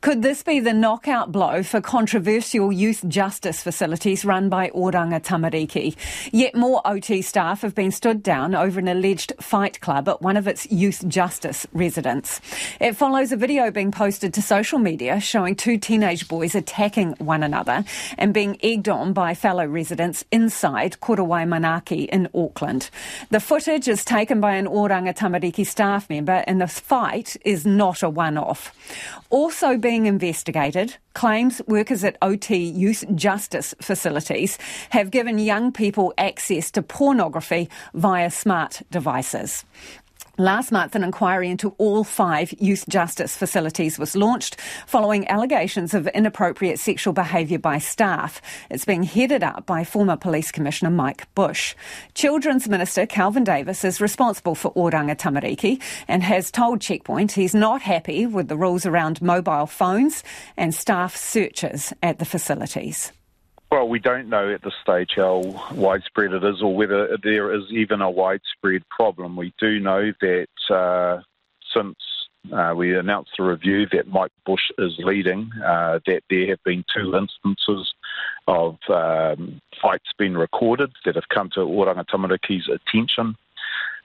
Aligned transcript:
Could 0.00 0.22
this 0.22 0.42
be 0.42 0.58
the 0.58 0.72
knockout 0.72 1.30
blow 1.30 1.62
for 1.62 1.80
controversial 1.80 2.72
youth 2.72 3.06
justice 3.08 3.62
facilities 3.62 4.24
run 4.24 4.48
by 4.48 4.70
Oranga 4.70 5.22
Tamariki? 5.22 5.94
Yet 6.32 6.54
more 6.54 6.80
OT 6.84 7.22
staff 7.22 7.60
have 7.60 7.74
been 7.74 7.90
stood 7.90 8.22
down 8.22 8.54
over 8.54 8.78
an 8.78 8.88
alleged 8.88 9.32
fight 9.40 9.80
club 9.80 10.08
at 10.08 10.22
one 10.22 10.36
of 10.36 10.48
its 10.48 10.70
youth 10.70 11.06
justice 11.06 11.66
residents. 11.72 12.40
It 12.80 12.96
follows 12.96 13.32
a 13.32 13.36
video 13.36 13.70
being 13.70 13.92
posted 13.92 14.32
to 14.34 14.42
social 14.42 14.78
media 14.78 15.20
showing 15.20 15.54
two 15.54 15.78
teenage 15.78 16.26
boys 16.26 16.54
attacking 16.54 17.12
one 17.18 17.42
another 17.42 17.84
and 18.16 18.32
being 18.32 18.58
egged 18.62 18.88
on 18.88 19.12
by 19.12 19.34
fellow 19.34 19.66
residents 19.66 20.24
inside 20.32 20.96
Korowai 21.00 21.46
Manaaki 21.46 22.08
in 22.08 22.28
Auckland. 22.34 22.88
The 23.30 23.40
footage 23.40 23.88
is 23.88 24.04
taken 24.04 24.40
by 24.40 24.54
an 24.54 24.66
Oranga 24.66 25.14
Tamariki 25.14 25.66
staff 25.66 26.08
member 26.08 26.42
and 26.46 26.60
the 26.60 26.66
fight 26.66 27.36
is 27.44 27.66
not 27.66 28.02
a 28.02 28.08
one-off. 28.08 28.74
Also 29.30 29.76
being 29.82 30.06
investigated, 30.06 30.96
claims 31.12 31.60
workers 31.66 32.02
at 32.04 32.16
OT 32.22 32.56
youth 32.56 33.04
justice 33.14 33.74
facilities 33.82 34.56
have 34.90 35.10
given 35.10 35.38
young 35.38 35.72
people 35.72 36.14
access 36.16 36.70
to 36.70 36.80
pornography 36.80 37.68
via 37.92 38.30
smart 38.30 38.80
devices. 38.90 39.66
Last 40.38 40.72
month, 40.72 40.94
an 40.94 41.04
inquiry 41.04 41.50
into 41.50 41.74
all 41.76 42.04
five 42.04 42.54
youth 42.58 42.88
justice 42.88 43.36
facilities 43.36 43.98
was 43.98 44.16
launched 44.16 44.58
following 44.86 45.28
allegations 45.28 45.92
of 45.92 46.06
inappropriate 46.06 46.78
sexual 46.78 47.12
behaviour 47.12 47.58
by 47.58 47.76
staff. 47.76 48.40
It's 48.70 48.86
being 48.86 49.02
headed 49.02 49.42
up 49.42 49.66
by 49.66 49.84
former 49.84 50.16
Police 50.16 50.50
Commissioner 50.50 50.90
Mike 50.90 51.26
Bush. 51.34 51.74
Children's 52.14 52.66
Minister 52.66 53.04
Kelvin 53.04 53.44
Davis 53.44 53.84
is 53.84 54.00
responsible 54.00 54.54
for 54.54 54.72
Oranga 54.72 55.14
Tamariki 55.14 55.82
and 56.08 56.22
has 56.22 56.50
told 56.50 56.80
Checkpoint 56.80 57.32
he's 57.32 57.54
not 57.54 57.82
happy 57.82 58.24
with 58.24 58.48
the 58.48 58.56
rules 58.56 58.86
around 58.86 59.20
mobile 59.20 59.66
phones 59.66 60.24
and 60.56 60.74
staff 60.74 61.14
searches 61.14 61.92
at 62.02 62.18
the 62.18 62.24
facilities. 62.24 63.12
Well, 63.72 63.88
we 63.88 64.00
don't 64.00 64.28
know 64.28 64.52
at 64.52 64.60
this 64.60 64.74
stage 64.82 65.12
how 65.16 65.38
widespread 65.72 66.34
it 66.34 66.44
is 66.44 66.60
or 66.60 66.76
whether 66.76 67.16
there 67.22 67.54
is 67.54 67.62
even 67.70 68.02
a 68.02 68.10
widespread 68.10 68.86
problem. 68.90 69.34
We 69.34 69.54
do 69.58 69.80
know 69.80 70.12
that 70.20 70.48
uh, 70.68 71.22
since 71.74 71.96
uh, 72.52 72.74
we 72.76 72.94
announced 72.94 73.30
the 73.38 73.44
review 73.44 73.86
that 73.92 74.08
Mike 74.08 74.30
Bush 74.44 74.70
is 74.76 74.92
leading, 74.98 75.50
uh, 75.64 76.00
that 76.06 76.20
there 76.28 76.48
have 76.48 76.62
been 76.64 76.84
two 76.94 77.16
instances 77.16 77.94
of 78.46 78.76
um, 78.90 79.62
fights 79.80 80.10
being 80.18 80.34
recorded 80.34 80.92
that 81.06 81.14
have 81.14 81.30
come 81.30 81.48
to 81.54 81.60
Oranga 81.60 82.04
attention. 82.68 83.36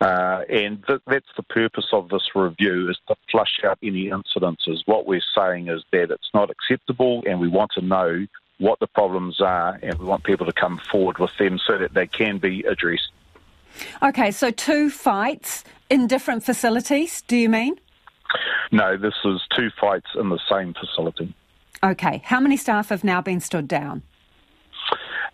Uh, 0.00 0.42
and 0.50 0.84
th- 0.88 1.02
that's 1.06 1.32
the 1.36 1.44
purpose 1.44 1.86
of 1.92 2.08
this 2.08 2.34
review 2.34 2.90
is 2.90 2.98
to 3.06 3.14
flush 3.30 3.60
out 3.62 3.78
any 3.80 4.10
incidences. 4.10 4.78
What 4.86 5.06
we're 5.06 5.22
saying 5.36 5.68
is 5.68 5.84
that 5.92 6.10
it's 6.10 6.30
not 6.34 6.50
acceptable 6.50 7.22
and 7.28 7.38
we 7.38 7.46
want 7.46 7.70
to 7.76 7.80
know 7.80 8.26
what 8.62 8.78
the 8.78 8.86
problems 8.86 9.40
are, 9.40 9.78
and 9.82 9.98
we 9.98 10.04
want 10.04 10.22
people 10.22 10.46
to 10.46 10.52
come 10.52 10.80
forward 10.90 11.18
with 11.18 11.36
them 11.36 11.58
so 11.66 11.76
that 11.76 11.92
they 11.94 12.06
can 12.06 12.38
be 12.38 12.62
addressed. 12.62 13.10
Okay, 14.02 14.30
so 14.30 14.50
two 14.50 14.88
fights 14.88 15.64
in 15.90 16.06
different 16.06 16.44
facilities, 16.44 17.22
do 17.22 17.36
you 17.36 17.48
mean? 17.48 17.74
No, 18.70 18.96
this 18.96 19.14
is 19.24 19.40
two 19.56 19.70
fights 19.80 20.06
in 20.14 20.28
the 20.28 20.38
same 20.50 20.74
facility. 20.74 21.34
Okay, 21.82 22.22
how 22.24 22.38
many 22.38 22.56
staff 22.56 22.88
have 22.90 23.02
now 23.02 23.20
been 23.20 23.40
stood 23.40 23.66
down? 23.66 24.02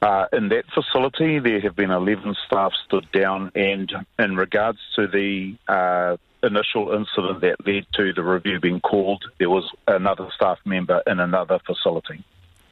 Uh, 0.01 0.27
in 0.33 0.49
that 0.49 0.65
facility, 0.73 1.39
there 1.39 1.61
have 1.61 1.77
been 1.77 1.91
11 1.91 2.34
staff 2.47 2.73
stood 2.87 3.11
down, 3.12 3.53
and 3.55 3.93
in 4.19 4.37
regards 4.37 4.79
to 4.97 5.06
the 5.06 5.55
uh, 5.69 6.17
initial 6.43 6.93
incident 6.93 7.43
that 7.43 7.67
led 7.67 7.84
to 7.95 8.12
the 8.15 8.23
review 8.23 8.59
being 8.59 8.81
called, 8.81 9.23
there 9.39 9.51
was 9.51 9.71
another 9.87 10.29
staff 10.34 10.59
member 10.65 11.03
in 11.06 11.21
another 11.21 11.59
facility. 11.67 12.25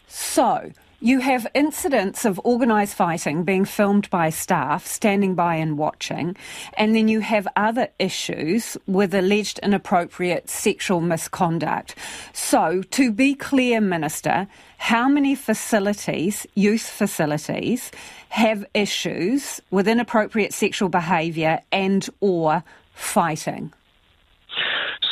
So, 0.07 0.73
you 1.01 1.21
have 1.21 1.47
incidents 1.53 2.25
of 2.25 2.39
organised 2.41 2.95
fighting 2.95 3.45
being 3.45 3.67
filmed 3.67 4.09
by 4.09 4.31
staff 4.31 4.87
standing 4.87 5.35
by 5.35 5.57
and 5.57 5.77
watching, 5.77 6.37
and 6.79 6.97
then 6.97 7.07
you 7.07 7.21
have 7.21 7.47
other 7.55 7.89
issues 7.99 8.79
with 8.87 9.15
alleged 9.15 9.61
inappropriate 9.63 10.49
sexual 10.49 11.01
misconduct. 11.01 11.95
So, 12.33 12.83
to 12.83 13.13
be 13.13 13.35
clear, 13.35 13.81
Minister, 13.81 14.49
how 14.79 15.09
many 15.09 15.35
facilities, 15.35 16.47
youth 16.55 16.89
facilities, 16.89 17.91
have 18.31 18.65
issues 18.73 19.61
with 19.71 19.87
inappropriate 19.89 20.55
sexual 20.55 20.89
behaviour 20.89 21.61
and 21.73 22.09
or 22.21 22.65
fighting? 22.95 23.73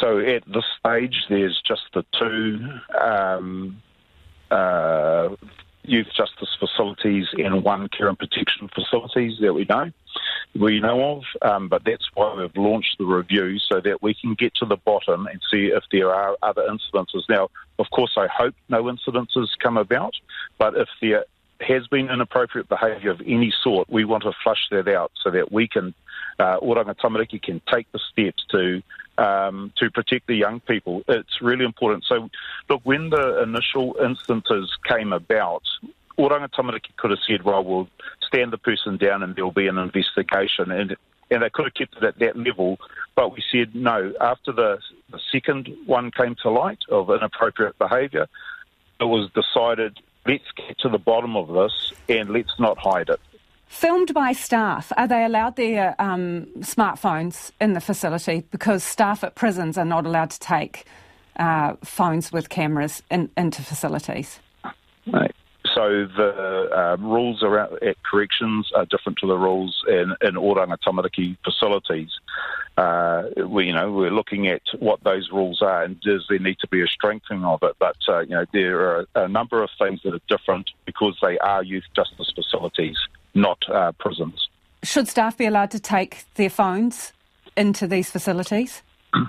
So 0.00 0.18
at 0.18 0.44
this 0.46 0.64
stage, 0.78 1.14
there's 1.28 1.60
just 1.66 1.82
the 1.94 2.04
two 2.18 2.58
um, 3.00 3.82
uh, 4.54 5.36
youth 5.82 6.06
justice 6.16 6.56
facilities 6.58 7.26
and 7.32 7.62
one 7.62 7.88
care 7.88 8.08
and 8.08 8.18
protection 8.18 8.68
facilities 8.74 9.38
that 9.40 9.52
we 9.52 9.64
know 9.64 9.90
we 10.58 10.80
know 10.80 11.16
of. 11.16 11.24
Um, 11.42 11.68
but 11.68 11.82
that's 11.84 12.08
why 12.14 12.34
we've 12.34 12.56
launched 12.56 12.96
the 12.98 13.04
review 13.04 13.58
so 13.58 13.80
that 13.80 14.02
we 14.02 14.14
can 14.14 14.34
get 14.34 14.54
to 14.56 14.66
the 14.66 14.76
bottom 14.76 15.26
and 15.26 15.40
see 15.50 15.66
if 15.66 15.84
there 15.90 16.12
are 16.14 16.36
other 16.42 16.62
incidences. 16.62 17.22
Now, 17.28 17.48
of 17.78 17.86
course, 17.90 18.12
I 18.16 18.28
hope 18.28 18.54
no 18.68 18.84
incidences 18.84 19.48
come 19.60 19.76
about, 19.76 20.14
but 20.58 20.76
if 20.76 20.88
there 21.00 21.24
has 21.60 21.86
been 21.88 22.10
inappropriate 22.10 22.68
behaviour 22.68 23.10
of 23.10 23.20
any 23.26 23.52
sort, 23.62 23.88
we 23.88 24.04
want 24.04 24.22
to 24.24 24.32
flush 24.42 24.66
that 24.70 24.88
out 24.88 25.12
so 25.22 25.30
that 25.30 25.50
we 25.52 25.66
can, 25.66 25.94
uh, 26.38 26.58
Oranga 26.60 26.94
Tamariki 26.96 27.42
can 27.42 27.60
take 27.72 27.90
the 27.92 28.00
steps 28.12 28.44
to 28.50 28.82
um, 29.18 29.72
to 29.76 29.90
protect 29.90 30.26
the 30.26 30.34
young 30.34 30.60
people. 30.60 31.02
It's 31.08 31.40
really 31.40 31.64
important. 31.64 32.04
So, 32.04 32.28
look, 32.68 32.80
when 32.84 33.10
the 33.10 33.42
initial 33.42 33.96
instances 34.02 34.70
came 34.88 35.12
about, 35.12 35.62
Oranga 36.18 36.48
Tamariki 36.50 36.94
could 36.96 37.10
have 37.10 37.20
said, 37.26 37.42
well, 37.42 37.64
we'll 37.64 37.88
stand 38.26 38.52
the 38.52 38.58
person 38.58 38.96
down 38.96 39.22
and 39.22 39.34
there'll 39.34 39.50
be 39.50 39.66
an 39.66 39.78
investigation. 39.78 40.70
And, 40.70 40.96
and 41.30 41.42
they 41.42 41.50
could 41.50 41.66
have 41.66 41.74
kept 41.74 41.96
it 41.96 42.04
at 42.04 42.18
that 42.18 42.36
level. 42.36 42.78
But 43.14 43.32
we 43.32 43.42
said, 43.50 43.74
no, 43.74 44.12
after 44.20 44.52
the, 44.52 44.78
the 45.10 45.20
second 45.32 45.68
one 45.86 46.10
came 46.10 46.36
to 46.42 46.50
light 46.50 46.80
of 46.88 47.10
inappropriate 47.10 47.78
behaviour, 47.78 48.28
it 49.00 49.04
was 49.04 49.30
decided, 49.32 49.98
let's 50.26 50.44
get 50.56 50.78
to 50.80 50.88
the 50.88 50.98
bottom 50.98 51.36
of 51.36 51.48
this 51.48 51.92
and 52.08 52.30
let's 52.30 52.58
not 52.58 52.78
hide 52.78 53.08
it. 53.08 53.20
Filmed 53.66 54.14
by 54.14 54.32
staff, 54.32 54.92
are 54.96 55.08
they 55.08 55.24
allowed 55.24 55.56
their 55.56 55.94
um, 55.98 56.46
smartphones 56.60 57.50
in 57.60 57.72
the 57.72 57.80
facility? 57.80 58.44
Because 58.50 58.84
staff 58.84 59.24
at 59.24 59.34
prisons 59.34 59.76
are 59.76 59.84
not 59.84 60.06
allowed 60.06 60.30
to 60.30 60.38
take 60.38 60.84
uh, 61.36 61.74
phones 61.82 62.32
with 62.32 62.48
cameras 62.48 63.02
in, 63.10 63.30
into 63.36 63.62
facilities. 63.62 64.38
Right. 65.06 65.34
So 65.74 66.06
the 66.16 66.70
uh, 66.72 66.96
rules 67.00 67.42
around 67.42 67.82
at 67.82 67.96
corrections 68.04 68.70
are 68.76 68.84
different 68.86 69.18
to 69.18 69.26
the 69.26 69.36
rules 69.36 69.82
in, 69.88 70.14
in 70.22 70.34
Oranga 70.34 70.76
Tamariki 70.86 71.36
facilities. 71.44 72.10
Uh, 72.76 73.24
we, 73.48 73.66
you 73.66 73.72
know, 73.72 73.90
we're 73.90 74.10
looking 74.10 74.46
at 74.46 74.62
what 74.78 75.02
those 75.02 75.30
rules 75.32 75.62
are, 75.62 75.82
and 75.82 76.00
does 76.00 76.26
there 76.28 76.38
need 76.38 76.58
to 76.60 76.68
be 76.68 76.80
a 76.80 76.86
strengthening 76.86 77.44
of 77.44 77.62
it? 77.62 77.74
But 77.80 77.96
uh, 78.08 78.20
you 78.20 78.30
know, 78.30 78.44
there 78.52 78.80
are 78.80 79.06
a 79.16 79.28
number 79.28 79.62
of 79.62 79.70
things 79.78 80.00
that 80.04 80.14
are 80.14 80.20
different 80.28 80.70
because 80.84 81.18
they 81.20 81.38
are 81.38 81.62
youth 81.62 81.84
justice 81.94 82.32
facilities 82.34 82.96
not 83.34 83.58
uh, 83.68 83.92
prisons. 83.98 84.48
Should 84.82 85.08
staff 85.08 85.36
be 85.36 85.46
allowed 85.46 85.70
to 85.72 85.80
take 85.80 86.24
their 86.34 86.50
phones 86.50 87.12
into 87.56 87.86
these 87.86 88.10
facilities? 88.10 88.82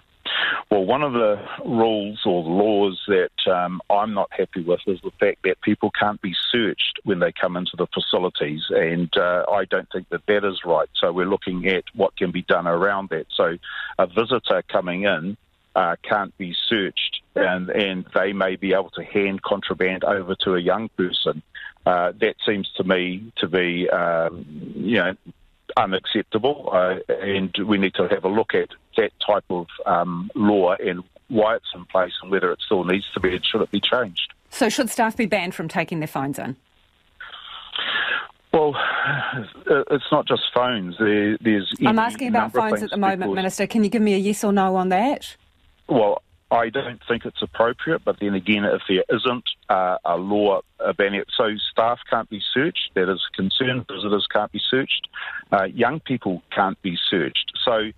Well, 0.72 0.84
one 0.84 1.04
of 1.04 1.14
the 1.14 1.40
rules 1.64 2.22
or 2.26 2.44
laws 2.44 3.00
that 3.08 3.30
um, 3.50 3.82
I'm 3.90 4.16
not 4.16 4.30
happy 4.32 4.62
with 4.64 4.80
is 4.88 5.00
the 5.04 5.12
fact 5.20 5.44
that 5.44 5.62
people 5.62 5.92
can't 5.92 6.20
be 6.22 6.34
searched 6.52 7.00
when 7.04 7.20
they 7.20 7.32
come 7.32 7.56
into 7.56 7.78
the 7.78 7.86
facilities, 7.94 8.64
and 8.72 9.16
uh, 9.16 9.46
I 9.50 9.66
don't 9.66 9.88
think 9.92 10.10
that 10.10 10.26
that 10.26 10.44
is 10.44 10.62
right. 10.66 10.90
So 10.96 11.14
we're 11.14 11.30
looking 11.30 11.68
at 11.68 11.84
what 11.94 12.18
can 12.18 12.32
be 12.32 12.42
done 12.42 12.68
around 12.68 13.10
that. 13.10 13.28
So 13.36 13.58
a 14.00 14.08
visitor 14.08 14.64
coming 14.68 15.04
in 15.04 15.38
uh, 15.76 15.98
can't 16.04 16.36
be 16.38 16.56
searched, 16.68 17.22
and, 17.36 17.70
and 17.70 18.06
they 18.16 18.34
may 18.34 18.56
be 18.56 18.74
able 18.74 18.92
to 18.96 19.04
hand 19.04 19.44
contraband 19.44 20.04
over 20.04 20.36
to 20.44 20.56
a 20.56 20.60
young 20.60 20.90
person 20.98 21.44
uh, 21.86 22.12
that 22.20 22.36
seems 22.46 22.70
to 22.78 22.84
me 22.84 23.32
to 23.38 23.48
be, 23.48 23.90
um, 23.90 24.46
you 24.76 24.98
know, 24.98 25.14
unacceptable, 25.78 26.70
uh, 26.72 26.98
and 27.10 27.56
we 27.66 27.78
need 27.78 27.94
to 27.96 28.08
have 28.08 28.24
a 28.24 28.30
look 28.30 28.56
at 28.56 28.70
that 28.98 29.12
type 29.26 29.44
of 29.50 29.68
um, 29.86 30.32
law 30.36 30.74
and 30.76 31.04
why 31.28 31.56
it's 31.56 31.66
in 31.74 31.86
place 31.86 32.14
and 32.22 32.32
whether 32.32 32.52
it 32.52 32.60
still 32.66 32.84
needs 32.84 33.06
to 33.14 33.20
be 33.20 33.36
and 33.36 33.46
should 33.46 33.62
it 33.62 33.72
be 33.72 33.82
changed. 33.82 34.34
So, 34.50 34.70
should 34.70 34.90
staff 34.90 35.18
be 35.18 35.26
banned 35.26 35.54
from 35.54 35.68
taking 35.68 36.00
their 36.00 36.08
phones 36.08 36.40
in? 36.40 36.56
Well, 38.54 38.74
it's 39.68 40.06
not 40.14 40.26
just 40.28 40.44
phones. 40.54 40.96
There, 40.98 41.38
there's 41.42 41.74
I'm 41.86 42.00
asking 42.00 42.30
about 42.30 42.54
phones 42.54 42.82
at 42.82 42.90
the 42.90 42.98
moment, 42.98 43.34
Minister. 43.34 43.68
Can 43.68 43.84
you 43.84 43.90
give 43.90 44.02
me 44.02 44.14
a 44.14 44.18
yes 44.18 44.46
or 44.46 44.54
no 44.54 44.78
on 44.78 44.90
that? 44.90 45.36
Well, 45.90 46.22
I 46.52 46.70
don't 46.70 47.02
think 47.08 47.26
it's 47.26 47.42
appropriate, 47.42 48.06
but 48.06 48.20
then 48.20 48.36
again, 48.36 48.66
if 48.66 48.82
there 48.88 49.04
isn't 49.10 49.46
uh, 49.70 49.98
a 50.06 50.16
law 50.18 50.62
banning 50.98 51.22
it, 51.22 51.28
so 51.36 51.50
staff 51.72 52.00
can't 52.10 52.30
be 52.30 52.42
searched, 52.54 52.92
that 52.94 53.12
is 53.12 53.20
a 53.34 53.36
concern, 53.36 53.86
visitors 53.90 54.28
can't 54.32 54.52
be 54.52 54.62
searched, 54.70 55.08
uh, 55.52 55.64
young 55.64 56.00
people 56.00 56.44
can't 56.52 56.80
be 56.84 56.98
searched. 57.10 57.52
So 57.64 57.92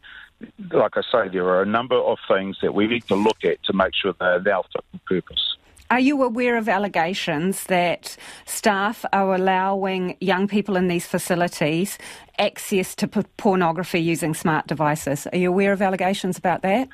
like 0.71 0.97
I 0.97 1.01
say, 1.11 1.29
there 1.29 1.47
are 1.47 1.61
a 1.61 1.65
number 1.65 1.95
of 1.95 2.17
things 2.27 2.57
that 2.61 2.73
we 2.73 2.87
need 2.87 3.07
to 3.07 3.15
look 3.15 3.43
at 3.43 3.61
to 3.63 3.73
make 3.73 3.93
sure 3.95 4.13
they're 4.19 4.41
now 4.41 4.63
fit 4.73 4.83
for 4.91 4.99
purpose. 5.05 5.57
Are 5.89 5.99
you 5.99 6.21
aware 6.21 6.57
of 6.57 6.67
allegations 6.67 7.63
that 7.65 8.17
staff 8.45 9.05
are 9.13 9.33
allowing 9.33 10.17
young 10.19 10.47
people 10.47 10.75
in 10.75 10.89
these 10.89 11.07
facilities 11.07 11.97
access 12.37 12.93
to 12.95 13.07
p- 13.07 13.21
pornography 13.37 13.99
using 13.99 14.33
smart 14.33 14.67
devices? 14.67 15.27
Are 15.27 15.37
you 15.37 15.47
aware 15.47 15.71
of 15.71 15.81
allegations 15.81 16.37
about 16.37 16.61
that? 16.63 16.89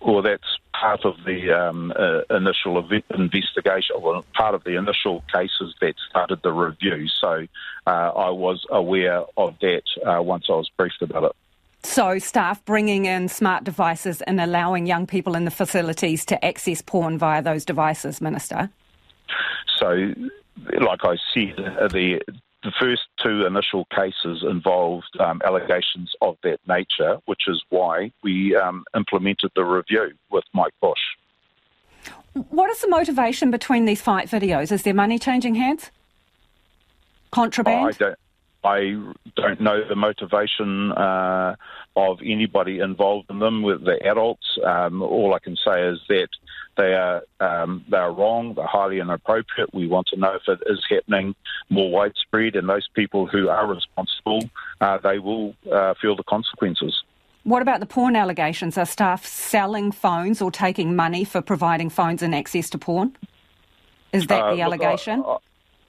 Well, 0.00 0.22
that's 0.22 0.57
part 0.78 1.04
of 1.04 1.16
the 1.24 1.50
um, 1.50 1.92
uh, 1.96 2.20
initial 2.34 2.78
investigation, 3.10 3.96
well, 4.00 4.24
part 4.34 4.54
of 4.54 4.64
the 4.64 4.76
initial 4.76 5.24
cases 5.32 5.74
that 5.80 5.94
started 6.08 6.40
the 6.42 6.52
review. 6.52 7.06
So 7.20 7.46
uh, 7.86 7.90
I 7.90 8.30
was 8.30 8.64
aware 8.70 9.24
of 9.36 9.54
that 9.60 9.82
uh, 10.06 10.22
once 10.22 10.46
I 10.48 10.52
was 10.52 10.70
briefed 10.76 11.02
about 11.02 11.24
it. 11.24 11.32
So, 11.84 12.18
staff 12.18 12.64
bringing 12.64 13.04
in 13.04 13.28
smart 13.28 13.62
devices 13.62 14.20
and 14.22 14.40
allowing 14.40 14.86
young 14.86 15.06
people 15.06 15.36
in 15.36 15.44
the 15.44 15.50
facilities 15.50 16.24
to 16.26 16.44
access 16.44 16.82
porn 16.82 17.18
via 17.18 17.40
those 17.40 17.64
devices, 17.64 18.20
Minister? 18.20 18.68
So, 19.76 20.12
like 20.80 21.00
I 21.04 21.16
said, 21.32 21.54
the 21.92 22.20
the 22.62 22.72
first 22.78 23.02
two 23.22 23.46
initial 23.46 23.86
cases 23.94 24.42
involved 24.42 25.16
um, 25.20 25.40
allegations 25.44 26.12
of 26.20 26.36
that 26.42 26.58
nature, 26.66 27.18
which 27.26 27.42
is 27.46 27.62
why 27.70 28.10
we 28.22 28.56
um, 28.56 28.84
implemented 28.96 29.50
the 29.54 29.64
review 29.64 30.12
with 30.30 30.44
Mike 30.52 30.74
Bush. 30.80 30.98
What 32.50 32.70
is 32.70 32.80
the 32.80 32.88
motivation 32.88 33.50
between 33.50 33.84
these 33.84 34.00
fight 34.00 34.28
videos? 34.28 34.72
Is 34.72 34.82
there 34.82 34.94
money 34.94 35.18
changing 35.18 35.54
hands? 35.54 35.90
Contraband? 37.30 37.84
Oh, 37.84 37.88
I 37.88 37.92
don't. 37.92 38.18
I 38.64 39.12
don't 39.36 39.60
know 39.60 39.88
the 39.88 39.94
motivation 39.94 40.90
uh, 40.92 41.54
of 41.94 42.18
anybody 42.24 42.80
involved 42.80 43.30
in 43.30 43.38
them 43.38 43.62
with 43.62 43.84
the 43.84 44.04
adults. 44.04 44.58
Um, 44.64 45.00
all 45.00 45.32
I 45.32 45.38
can 45.38 45.56
say 45.56 45.86
is 45.86 46.00
that 46.08 46.28
they 46.78 46.94
are 46.94 47.22
um, 47.40 47.84
they 47.90 47.98
are 47.98 48.12
wrong. 48.12 48.54
They're 48.54 48.66
highly 48.66 49.00
inappropriate. 49.00 49.74
We 49.74 49.88
want 49.88 50.06
to 50.08 50.16
know 50.16 50.34
if 50.36 50.42
it 50.48 50.60
is 50.66 50.82
happening 50.88 51.34
more 51.68 51.90
widespread, 51.90 52.56
and 52.56 52.68
those 52.68 52.88
people 52.94 53.26
who 53.26 53.48
are 53.48 53.66
responsible, 53.66 54.48
uh, 54.80 54.98
they 54.98 55.18
will 55.18 55.54
uh, 55.70 55.94
feel 56.00 56.16
the 56.16 56.22
consequences. 56.22 57.02
What 57.42 57.62
about 57.62 57.80
the 57.80 57.86
porn 57.86 58.14
allegations? 58.14 58.78
Are 58.78 58.86
staff 58.86 59.26
selling 59.26 59.90
phones 59.90 60.40
or 60.40 60.50
taking 60.50 60.94
money 60.94 61.24
for 61.24 61.42
providing 61.42 61.90
phones 61.90 62.22
and 62.22 62.34
access 62.34 62.70
to 62.70 62.78
porn? 62.78 63.16
Is 64.12 64.26
that 64.28 64.42
uh, 64.42 64.54
the 64.54 64.62
allegation? 64.62 65.20
Look, 65.20 65.42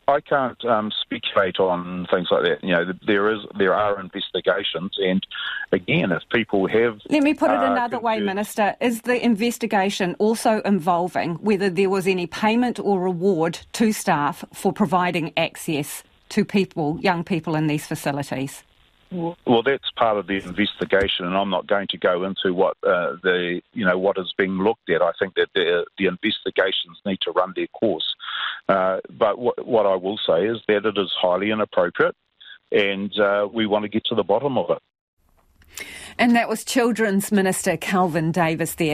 I 0.09 0.21
can't 0.21 0.63
um, 0.65 0.91
speculate 1.01 1.59
on 1.59 2.07
things 2.09 2.29
like 2.31 2.43
that. 2.43 2.63
You 2.63 2.75
know, 2.75 2.93
there 3.05 3.31
is 3.31 3.39
there 3.57 3.75
are 3.75 3.99
investigations, 3.99 4.97
and 4.97 5.25
again, 5.71 6.11
if 6.11 6.23
people 6.31 6.67
have, 6.67 6.99
let 7.09 7.23
me 7.23 7.33
put 7.33 7.51
it 7.51 7.57
uh, 7.57 7.71
another 7.71 7.99
way, 7.99 8.19
Minister, 8.19 8.75
is 8.81 9.01
the 9.03 9.23
investigation 9.23 10.15
also 10.17 10.61
involving 10.61 11.35
whether 11.35 11.69
there 11.69 11.89
was 11.89 12.07
any 12.07 12.25
payment 12.25 12.79
or 12.79 12.99
reward 12.99 13.59
to 13.73 13.91
staff 13.91 14.43
for 14.53 14.73
providing 14.73 15.31
access 15.37 16.03
to 16.29 16.43
people, 16.43 16.97
young 17.01 17.23
people 17.23 17.55
in 17.55 17.67
these 17.67 17.85
facilities? 17.85 18.63
Well, 19.11 19.63
that's 19.63 19.89
part 19.95 20.17
of 20.17 20.27
the 20.27 20.35
investigation, 20.35 21.25
and 21.25 21.35
I'm 21.35 21.49
not 21.49 21.65
going 21.65 21.87
to 21.87 21.97
go 21.97 22.23
into 22.25 22.53
what 22.53 22.77
uh, 22.83 23.15
the 23.23 23.59
you 23.73 23.83
know 23.83 23.97
what 23.97 24.19
is 24.19 24.33
being 24.37 24.59
looked 24.59 24.87
at. 24.89 25.01
I 25.01 25.11
think 25.19 25.33
that 25.33 25.49
the, 25.55 25.85
the 25.97 26.05
investigations 26.05 26.99
need 27.05 27.19
to 27.21 27.31
run 27.31 27.53
their 27.55 27.67
course. 27.67 28.15
Uh, 28.69 28.99
but 29.09 29.31
w- 29.31 29.51
what 29.63 29.87
I 29.87 29.95
will 29.95 30.19
say 30.27 30.45
is 30.45 30.59
that 30.67 30.85
it 30.85 30.97
is 30.97 31.11
highly 31.19 31.49
inappropriate, 31.49 32.15
and 32.71 33.11
uh, 33.19 33.47
we 33.51 33.65
want 33.65 33.83
to 33.83 33.89
get 33.89 34.05
to 34.05 34.15
the 34.15 34.23
bottom 34.23 34.57
of 34.57 34.69
it. 34.69 34.77
And 36.17 36.35
that 36.35 36.49
was 36.49 36.63
Children's 36.63 37.31
Minister 37.31 37.77
Kelvin 37.77 38.31
Davis 38.31 38.75
there. 38.75 38.87